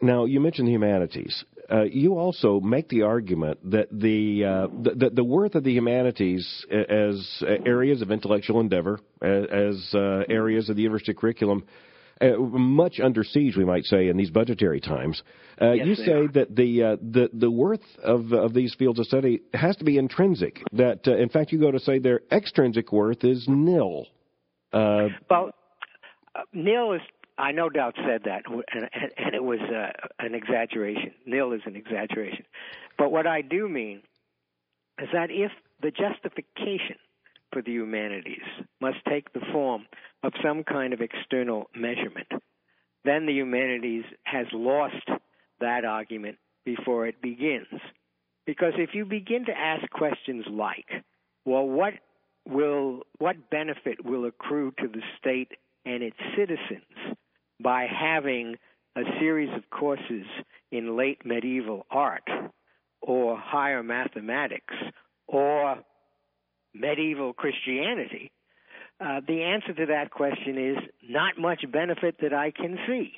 [0.00, 1.44] Now, you mentioned the humanities.
[1.70, 6.64] Uh, you also make the argument that the, uh, the the worth of the humanities
[6.70, 11.64] as areas of intellectual endeavor, as uh, areas of the university curriculum,
[12.20, 15.20] uh, much under siege, we might say, in these budgetary times.
[15.60, 16.28] Uh, yes, you say are.
[16.28, 19.98] that the uh, the the worth of of these fields of study has to be
[19.98, 20.62] intrinsic.
[20.72, 24.06] That in fact, you go to say their extrinsic worth is nil.
[24.72, 25.50] well,
[26.52, 27.02] nil is
[27.38, 31.12] I no doubt said that, and, and it was uh, an exaggeration.
[31.26, 32.44] Nil is an exaggeration.
[32.96, 34.02] But what I do mean
[35.00, 36.96] is that if the justification
[37.52, 38.44] for the humanities
[38.80, 39.86] must take the form
[40.22, 42.28] of some kind of external measurement,
[43.04, 45.08] then the humanities has lost
[45.60, 47.66] that argument before it begins.
[48.46, 51.04] Because if you begin to ask questions like,
[51.44, 51.94] well, what
[52.48, 55.52] will what benefit will accrue to the state
[55.84, 57.16] and its citizens
[57.60, 58.56] by having
[58.96, 60.26] a series of courses
[60.70, 62.28] in late medieval art
[63.02, 64.74] or higher mathematics
[65.26, 65.78] or
[66.74, 68.32] medieval Christianity,
[69.00, 73.12] uh, the answer to that question is not much benefit that I can see.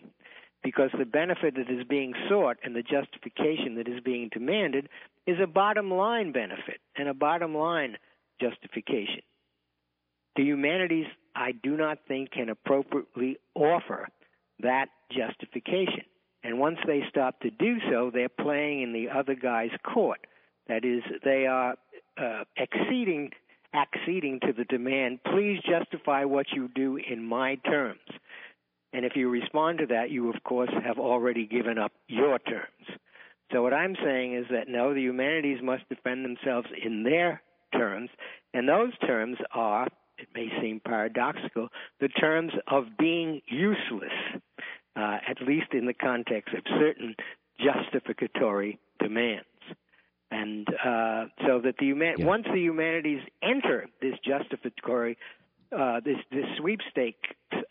[0.64, 4.88] Because the benefit that is being sought and the justification that is being demanded
[5.24, 7.96] is a bottom line benefit and a bottom line
[8.40, 9.22] justification.
[10.34, 14.08] The humanities, I do not think, can appropriately offer
[14.60, 16.04] that justification.
[16.44, 20.20] And once they stop to do so, they're playing in the other guy's court.
[20.68, 21.74] That is, they are
[22.16, 23.30] uh, exceeding,
[23.74, 28.00] acceding to the demand, please justify what you do in my terms.
[28.92, 32.98] And if you respond to that, you, of course, have already given up your terms.
[33.52, 37.42] So what I'm saying is that no, the humanities must defend themselves in their
[37.74, 38.10] terms,
[38.54, 39.86] and those terms are,
[40.18, 41.68] it may seem paradoxical,
[42.00, 44.12] the terms of being useless,
[44.98, 47.14] uh, at least in the context of certain
[47.60, 49.44] justificatory demands.
[50.30, 52.26] And uh, so that the human- Yeah.
[52.26, 55.16] once the humanities enter this justificatory,
[55.72, 57.22] uh, this this sweepstake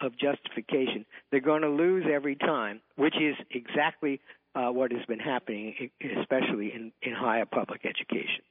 [0.02, 4.20] of justification, they're going to lose every time, which is exactly
[4.56, 8.44] uh, what has been happening, especially in, in higher public education.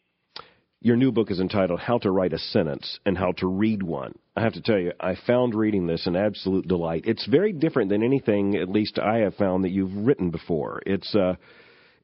[0.86, 4.14] Your new book is entitled How to Write a Sentence and How to Read One.
[4.36, 7.06] I have to tell you, I found reading this an absolute delight.
[7.08, 10.80] It's very different than anything, at least I have found, that you've written before.
[10.86, 11.34] It's uh,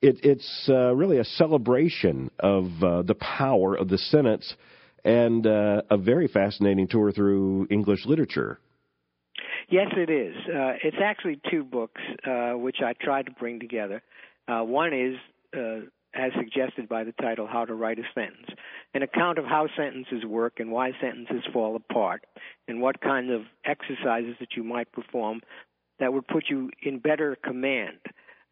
[0.00, 4.52] it, it's uh, really a celebration of uh, the power of the sentence
[5.04, 8.58] and uh, a very fascinating tour through English literature.
[9.70, 10.34] Yes, it is.
[10.48, 14.02] Uh, it's actually two books uh, which I tried to bring together.
[14.48, 15.14] Uh, one is,
[15.56, 18.48] uh, as suggested by the title, How to Write a Sentence,
[18.94, 22.24] an account of how sentences work and why sentences fall apart,
[22.68, 25.40] and what kind of exercises that you might perform
[25.98, 27.98] that would put you in better command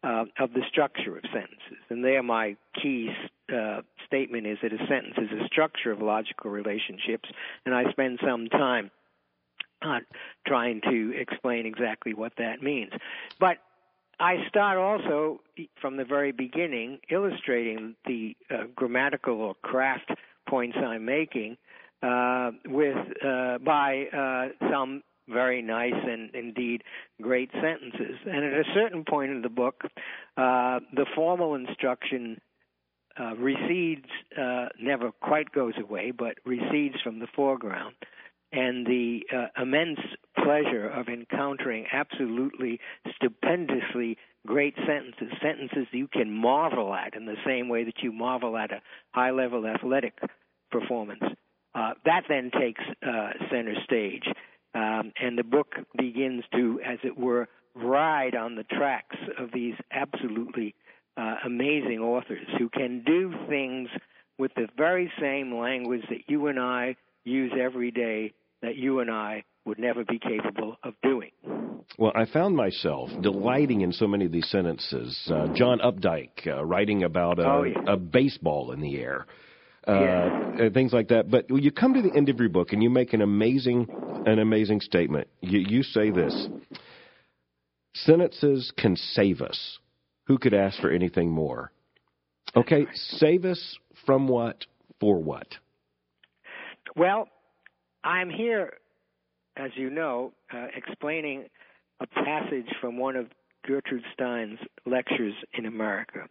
[0.03, 1.83] uh, of the structure of sentences.
[1.89, 3.09] And there, my key
[3.53, 7.29] uh, statement is that a sentence is a structure of logical relationships,
[7.65, 8.89] and I spend some time
[9.81, 9.99] uh,
[10.47, 12.91] trying to explain exactly what that means.
[13.39, 13.57] But
[14.19, 15.41] I start also
[15.81, 20.11] from the very beginning illustrating the uh, grammatical or craft
[20.51, 21.55] points I'm making
[22.03, 26.83] uh, with uh, by uh, some very nice and indeed
[27.21, 28.17] great sentences.
[28.25, 29.83] And at a certain point in the book,
[30.35, 32.41] uh, the formal instruction
[33.17, 37.95] uh, recedes, uh, never quite goes away, but recedes from the foreground.
[38.51, 39.21] And the
[39.61, 39.99] immense
[40.35, 42.81] pleasure of encountering absolutely
[43.15, 48.57] stupendously great sentences, sentences you can marvel at in the same way that you marvel
[48.57, 50.15] at a high level athletic
[50.71, 51.23] performance.
[51.73, 54.23] Uh, that then takes uh, center stage.
[54.73, 59.75] Um, and the book begins to, as it were, ride on the tracks of these
[59.91, 60.75] absolutely
[61.17, 63.89] uh, amazing authors who can do things
[64.37, 69.11] with the very same language that you and I use every day that you and
[69.11, 71.31] I would never be capable of doing.
[71.97, 75.19] Well, I found myself delighting in so many of these sentences.
[75.31, 77.93] Uh, John Updike uh, writing about a, oh, yeah.
[77.93, 79.25] a baseball in the air
[79.87, 80.69] uh, yeah.
[80.73, 81.29] things like that.
[81.29, 83.87] But you come to the end of your book and you make an amazing,
[84.25, 85.27] an amazing statement.
[85.41, 86.47] You, you say this:
[87.93, 89.79] sentences can save us.
[90.27, 91.71] Who could ask for anything more?
[92.55, 94.65] Okay, save us from what?
[94.99, 95.47] For what?
[96.95, 97.27] Well,
[98.03, 98.73] I'm here,
[99.57, 101.45] as you know, uh, explaining
[102.01, 103.27] a passage from one of
[103.65, 106.21] Gertrude Stein's lectures in America.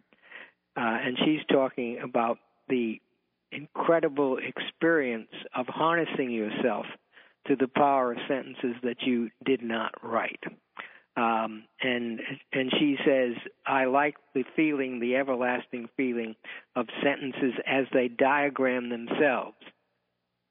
[0.77, 2.37] Uh, and she's talking about
[2.69, 3.01] the
[3.51, 6.85] incredible experience of harnessing yourself
[7.47, 10.43] to the power of sentences that you did not write.
[11.17, 12.21] Um, and
[12.53, 13.33] and she says,
[13.65, 16.35] I like the feeling, the everlasting feeling
[16.75, 19.57] of sentences as they diagram themselves.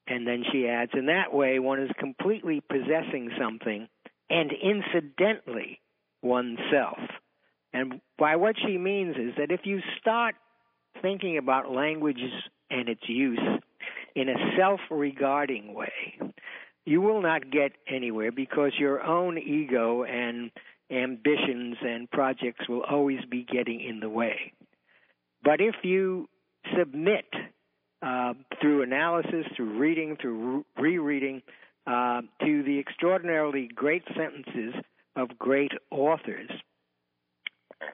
[0.07, 3.87] And then she adds, in that way, one is completely possessing something,
[4.29, 5.79] and incidentally,
[6.21, 6.99] oneself.
[7.73, 10.35] And by what she means is that if you start
[11.01, 12.33] thinking about languages
[12.71, 13.39] and its use
[14.15, 16.19] in a self regarding way,
[16.85, 20.51] you will not get anywhere because your own ego and
[20.89, 24.51] ambitions and projects will always be getting in the way.
[25.43, 26.27] But if you
[26.77, 27.25] submit
[28.01, 31.41] uh, through analysis, through reading, through re- rereading,
[31.87, 34.75] uh, to the extraordinarily great sentences
[35.15, 36.49] of great authors,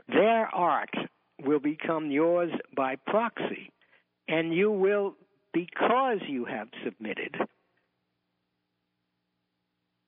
[0.07, 0.93] their art
[1.45, 3.71] will become yours by proxy
[4.27, 5.15] and you will,
[5.53, 7.35] because you have submitted,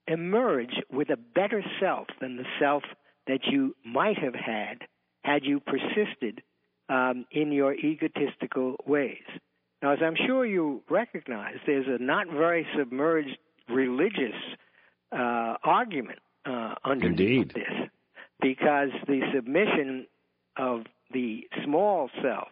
[0.08, 2.84] emerge with a better self than the self
[3.28, 4.80] that you might have had
[5.24, 6.42] had you persisted
[6.90, 9.24] um, in your egotistical ways.
[9.82, 13.38] Now, as I'm sure you recognize, there's a not very submerged
[13.70, 14.36] religious
[15.12, 17.54] uh, argument uh, underneath Indeed.
[17.54, 17.90] this,
[18.42, 20.08] because the submission
[20.58, 20.82] of
[21.14, 22.50] the small self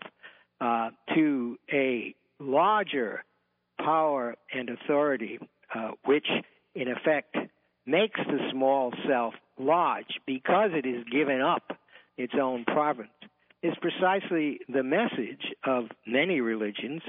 [0.60, 3.24] uh, to a larger
[3.80, 5.39] power and authority,
[5.74, 6.28] uh, which
[6.76, 7.36] in effect
[7.86, 11.78] makes the small self large because it is given up
[12.17, 13.10] its own province,
[13.63, 17.02] is precisely the message of many religions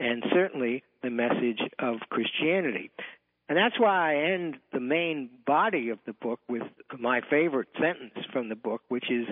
[0.00, 2.90] and certainly the message of Christianity.
[3.48, 6.62] And that's why I end the main body of the book with
[6.98, 9.26] my favorite sentence from the book, which is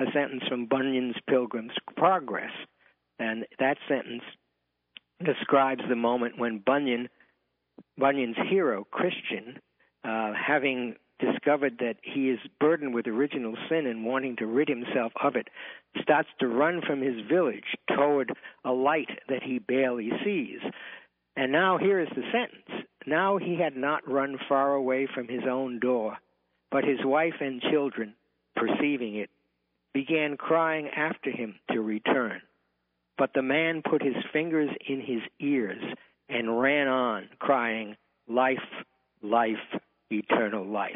[0.00, 2.52] a sentence from Bunyan's Pilgrim's Progress.
[3.18, 4.22] And that sentence
[5.24, 7.08] describes the moment when Bunyan,
[7.96, 9.58] Bunyan's hero, Christian,
[10.04, 15.12] uh, having discovered that he is burdened with original sin and wanting to rid himself
[15.22, 15.48] of it,
[16.00, 18.32] starts to run from his village toward
[18.64, 20.60] a light that he barely sees.
[21.36, 22.86] And now here is the sentence.
[23.06, 26.18] Now he had not run far away from his own door,
[26.70, 28.14] but his wife and children,
[28.54, 29.30] perceiving it,
[29.94, 32.42] began crying after him to return.
[33.18, 35.82] But the man put his fingers in his ears
[36.28, 37.96] and ran on, crying,
[38.30, 38.58] Life,
[39.22, 39.56] life,
[40.10, 40.92] eternal life.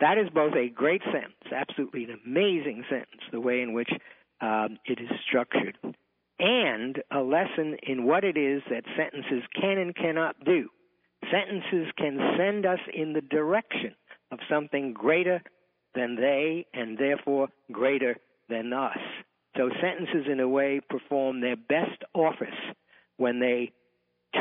[0.00, 3.90] That is both a great sentence, absolutely an amazing sentence, the way in which
[4.40, 5.76] um, it is structured,
[6.38, 10.68] and a lesson in what it is that sentences can and cannot do.
[11.30, 13.94] Sentences can send us in the direction
[14.32, 15.40] of something greater
[15.94, 18.16] than they and therefore greater
[18.48, 18.98] than us.
[19.56, 22.48] So sentences, in a way, perform their best office
[23.18, 23.72] when they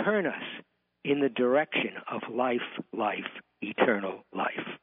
[0.03, 0.43] turn us
[1.03, 2.59] in the direction of life,
[2.93, 3.27] life,
[3.61, 4.77] eternal life.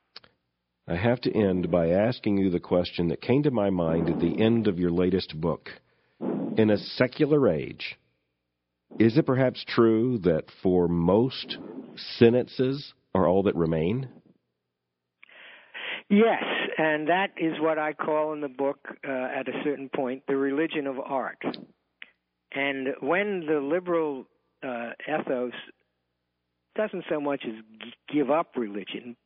[0.87, 4.19] I have to end by asking you the question that came to my mind at
[4.19, 5.71] the end of your latest book.
[6.57, 7.99] In a secular age,
[8.99, 11.59] is it perhaps true that for most,
[11.97, 14.09] sentences are all that remain?
[16.09, 16.43] Yes,
[16.79, 20.37] and that is what I call in the book uh, at a certain point the
[20.37, 21.43] religion of art.
[22.53, 24.25] And when the liberal
[24.63, 25.53] uh, ethos
[26.77, 27.55] doesn't so much as
[28.13, 29.17] give up religion,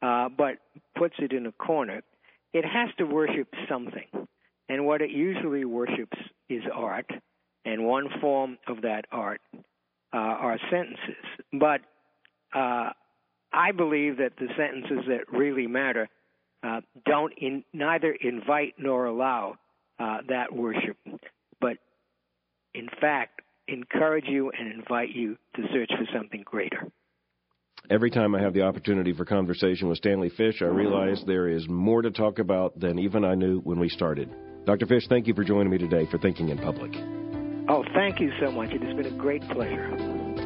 [0.00, 0.56] uh, but
[0.96, 2.02] puts it in a corner,
[2.54, 4.08] it has to worship something.
[4.68, 6.16] And what it usually worships
[6.48, 7.10] is art,
[7.66, 11.24] and one form of that art uh, are sentences.
[11.52, 11.82] But
[12.54, 12.90] uh,
[13.52, 16.08] I believe that the sentences that really matter
[16.62, 19.56] uh, don't in, neither invite nor allow
[19.98, 20.96] uh, that worship,
[21.60, 21.78] but
[22.74, 26.90] in fact encourage you and invite you to search for something greater.
[27.90, 31.68] Every time I have the opportunity for conversation with Stanley Fish, I realize there is
[31.68, 34.30] more to talk about than even I knew when we started.
[34.64, 34.86] Dr.
[34.86, 36.92] Fish, thank you for joining me today for Thinking in Public.
[37.68, 38.70] Oh, thank you so much.
[38.70, 39.90] It has been a great pleasure.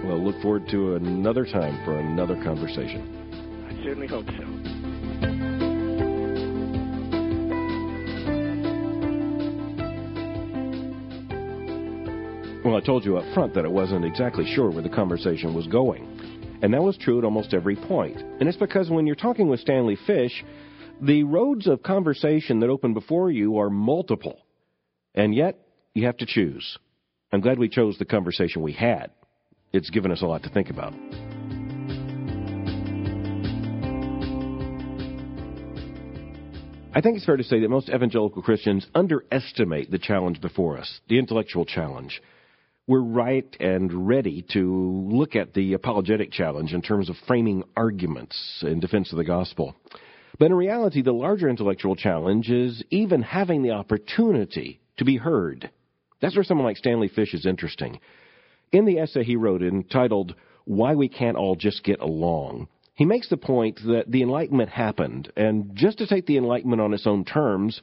[0.05, 3.69] Well, look forward to another time for another conversation.
[3.69, 4.76] I certainly hope so.
[12.77, 16.59] I told you up front that I wasn't exactly sure where the conversation was going.
[16.61, 18.19] And that was true at almost every point.
[18.19, 20.45] And it's because when you're talking with Stanley Fish,
[21.01, 24.39] the roads of conversation that open before you are multiple.
[25.15, 25.59] And yet,
[25.95, 26.77] you have to choose.
[27.33, 29.11] I'm glad we chose the conversation we had.
[29.73, 30.93] It's given us a lot to think about.
[36.95, 41.01] I think it's fair to say that most evangelical Christians underestimate the challenge before us,
[41.09, 42.21] the intellectual challenge
[42.87, 48.63] we're right and ready to look at the apologetic challenge in terms of framing arguments
[48.63, 49.75] in defense of the gospel.
[50.39, 55.71] But in reality, the larger intellectual challenge is even having the opportunity to be heard.
[56.21, 57.99] That's where someone like Stanley Fish is interesting.
[58.71, 60.35] In the essay he wrote entitled
[60.65, 65.31] Why We Can't All Just Get Along, he makes the point that the Enlightenment happened,
[65.37, 67.83] and just to take the Enlightenment on its own terms,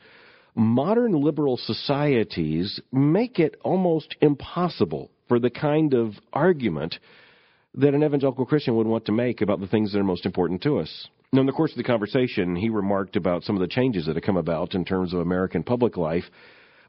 [0.55, 6.95] modern liberal societies make it almost impossible for the kind of argument
[7.75, 10.61] that an evangelical Christian would want to make about the things that are most important
[10.63, 11.07] to us.
[11.31, 14.15] Now, in the course of the conversation, he remarked about some of the changes that
[14.15, 16.25] have come about in terms of American public life.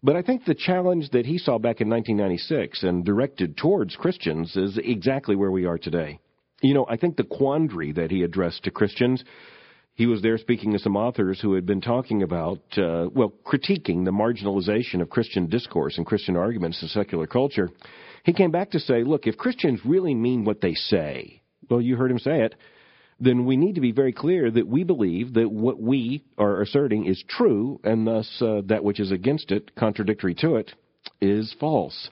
[0.03, 4.55] But I think the challenge that he saw back in 1996 and directed towards Christians
[4.55, 6.19] is exactly where we are today.
[6.61, 9.25] You know, I think the quandary that he addressed to Christians
[9.95, 14.05] he was there speaking to some authors who had been talking about, uh, well, critiquing
[14.05, 17.71] the marginalization of Christian discourse and Christian arguments in secular culture.
[18.25, 21.95] He came back to say, look, if Christians really mean what they say, well, you
[21.95, 22.57] heard him say it,
[23.21, 27.07] then we need to be very clear that we believe that what we are asserting
[27.07, 30.73] is true, and thus uh, that which is against it, contradictory to it,
[31.21, 32.11] is false.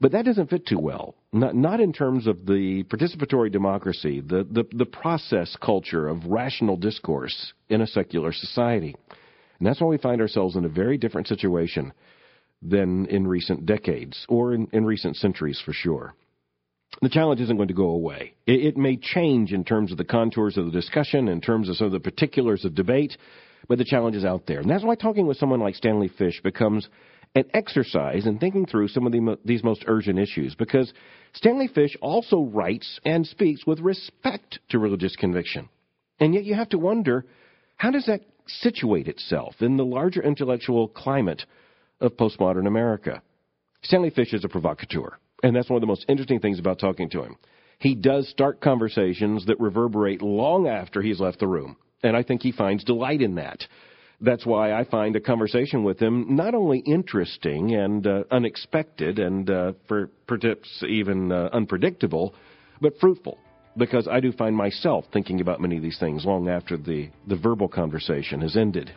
[0.00, 1.14] But that doesn't fit too well.
[1.32, 6.76] Not, not in terms of the participatory democracy, the, the, the process culture of rational
[6.76, 8.94] discourse in a secular society.
[9.58, 11.92] And that's why we find ourselves in a very different situation
[12.60, 16.14] than in recent decades, or in, in recent centuries for sure.
[17.00, 18.34] The challenge isn't going to go away.
[18.46, 21.76] It, it may change in terms of the contours of the discussion, in terms of
[21.76, 23.16] some of the particulars of debate,
[23.68, 24.60] but the challenge is out there.
[24.60, 26.88] And that's why talking with someone like Stanley Fish becomes
[27.34, 30.92] an exercise in thinking through some of the, these most urgent issues because
[31.32, 35.68] Stanley Fish also writes and speaks with respect to religious conviction.
[36.20, 37.24] And yet you have to wonder
[37.76, 41.42] how does that situate itself in the larger intellectual climate
[42.00, 43.22] of postmodern America?
[43.82, 47.08] Stanley Fish is a provocateur, and that's one of the most interesting things about talking
[47.10, 47.36] to him.
[47.78, 52.42] He does start conversations that reverberate long after he's left the room, and I think
[52.42, 53.66] he finds delight in that
[54.22, 59.50] that's why I find a conversation with him not only interesting and uh, unexpected and
[59.50, 62.34] uh, for perhaps even uh, unpredictable,
[62.80, 63.38] but fruitful.
[63.76, 67.36] Because I do find myself thinking about many of these things long after the, the
[67.36, 68.92] verbal conversation has ended.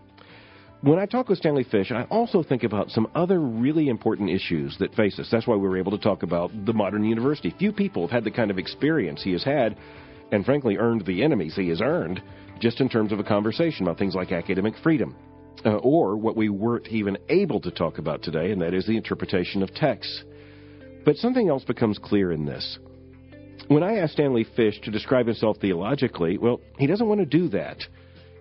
[0.81, 4.77] when I talk with Stanley Fish, I also think about some other really important issues
[4.79, 5.29] that face us.
[5.31, 7.55] That's why we were able to talk about the modern university.
[7.57, 9.77] Few people have had the kind of experience he has had,
[10.35, 12.21] and frankly, earned the enemies he has earned,
[12.59, 15.15] just in terms of a conversation about things like academic freedom.
[15.65, 18.97] Uh, or what we weren't even able to talk about today, and that is the
[18.97, 20.23] interpretation of texts.
[21.05, 22.77] But something else becomes clear in this.
[23.69, 27.47] When I asked Stanley Fish to describe himself theologically, well, he doesn't want to do
[27.49, 27.77] that.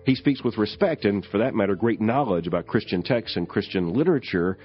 [0.05, 3.93] He speaks with respect and, for that matter, great knowledge about Christian texts and Christian
[3.93, 4.57] literature,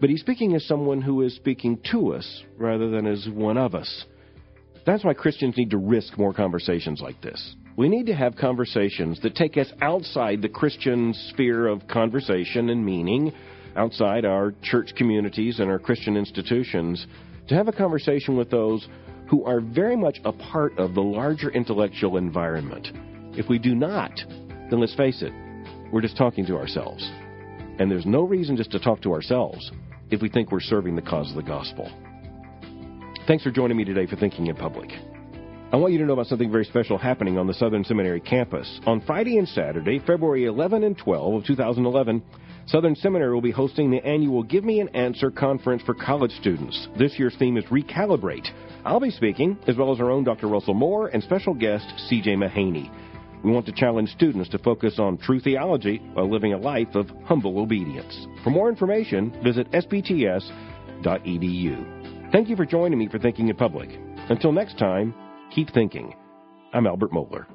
[0.00, 3.74] but he's speaking as someone who is speaking to us rather than as one of
[3.74, 4.06] us.
[4.88, 7.56] That's why Christians need to risk more conversations like this.
[7.76, 12.82] We need to have conversations that take us outside the Christian sphere of conversation and
[12.82, 13.30] meaning,
[13.76, 17.06] outside our church communities and our Christian institutions,
[17.48, 18.88] to have a conversation with those
[19.28, 22.88] who are very much a part of the larger intellectual environment.
[23.36, 24.12] If we do not,
[24.70, 25.34] then let's face it,
[25.92, 27.06] we're just talking to ourselves.
[27.78, 29.70] And there's no reason just to talk to ourselves
[30.10, 31.92] if we think we're serving the cause of the gospel.
[33.28, 34.88] Thanks for joining me today for Thinking in Public.
[35.70, 38.80] I want you to know about something very special happening on the Southern Seminary campus.
[38.86, 42.22] On Friday and Saturday, February 11 and 12 of 2011,
[42.68, 46.88] Southern Seminary will be hosting the annual Give Me an Answer conference for college students.
[46.98, 48.48] This year's theme is Recalibrate.
[48.86, 50.46] I'll be speaking, as well as our own Dr.
[50.46, 52.34] Russell Moore and special guest C.J.
[52.34, 52.90] Mahaney.
[53.44, 57.10] We want to challenge students to focus on true theology while living a life of
[57.26, 58.26] humble obedience.
[58.42, 60.48] For more information, visit sbts.edu.
[62.30, 63.88] Thank you for joining me for Thinking in Public.
[64.28, 65.14] Until next time,
[65.54, 66.14] keep thinking.
[66.74, 67.46] I'm Albert Mohler.